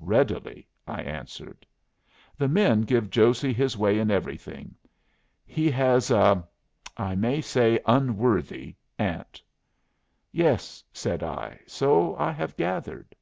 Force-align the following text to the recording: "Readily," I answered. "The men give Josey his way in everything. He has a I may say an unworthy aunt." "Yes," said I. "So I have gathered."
"Readily," 0.00 0.66
I 0.88 1.02
answered. 1.02 1.66
"The 2.38 2.48
men 2.48 2.80
give 2.84 3.10
Josey 3.10 3.52
his 3.52 3.76
way 3.76 3.98
in 3.98 4.10
everything. 4.10 4.74
He 5.44 5.70
has 5.70 6.10
a 6.10 6.48
I 6.96 7.14
may 7.16 7.42
say 7.42 7.76
an 7.76 7.82
unworthy 7.84 8.76
aunt." 8.98 9.42
"Yes," 10.32 10.82
said 10.94 11.22
I. 11.22 11.60
"So 11.66 12.16
I 12.16 12.32
have 12.32 12.56
gathered." 12.56 13.14